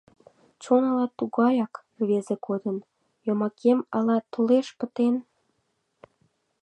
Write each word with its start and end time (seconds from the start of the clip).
Чон 0.61 0.83
ала 0.89 1.05
тугаяк 1.17 1.73
рвезе 1.99 2.35
кодын, 2.45 2.77
Йомакем 3.25 3.79
ала 3.97 4.17
толеш 4.33 4.67
пытен? 4.77 5.15